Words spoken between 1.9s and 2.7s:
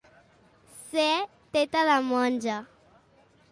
de monja.